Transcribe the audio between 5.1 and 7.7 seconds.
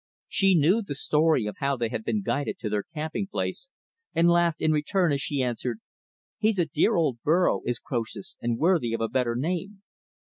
as she answered, "He's a dear old burro,